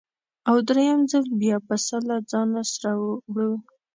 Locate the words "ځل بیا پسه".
1.11-1.97